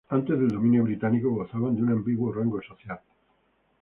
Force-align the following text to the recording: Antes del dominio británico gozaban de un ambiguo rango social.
Antes 0.17 0.39
del 0.39 0.47
dominio 0.49 0.81
británico 0.83 1.29
gozaban 1.29 1.75
de 1.75 1.83
un 1.83 1.91
ambiguo 1.91 2.31
rango 2.33 2.59
social. 2.59 2.99